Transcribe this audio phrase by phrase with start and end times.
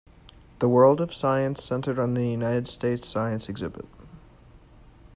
[0.57, 3.85] The World of Science centered on the United States Science Exhibit.